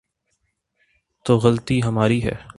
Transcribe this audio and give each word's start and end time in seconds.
تو 1.25 1.37
غلطی 1.37 1.83
ہماری 1.83 2.23
ہے۔ 2.23 2.35